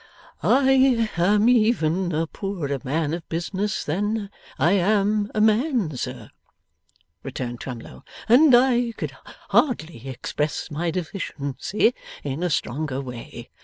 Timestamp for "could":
8.97-9.11